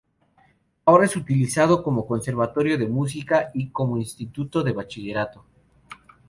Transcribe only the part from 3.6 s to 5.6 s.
como Instituto de Bachillerato.